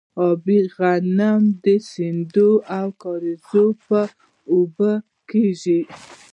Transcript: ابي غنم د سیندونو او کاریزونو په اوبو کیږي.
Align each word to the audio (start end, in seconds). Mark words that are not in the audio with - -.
ابي 0.29 0.59
غنم 0.75 1.41
د 1.63 1.65
سیندونو 1.89 2.49
او 2.77 2.87
کاریزونو 3.03 3.69
په 3.85 3.99
اوبو 4.53 4.91
کیږي. 5.29 5.79